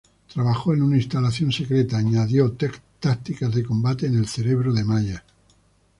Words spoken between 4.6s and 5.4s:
de Maya.